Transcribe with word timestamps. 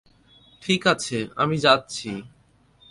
ঠিক 0.61 0.81
আছে, 0.87 1.17
আমি 1.35 1.57
যাচ্ছি। 1.57 2.11